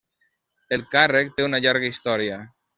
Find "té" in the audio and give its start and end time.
1.37-1.47